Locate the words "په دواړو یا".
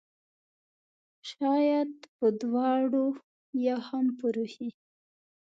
2.17-3.77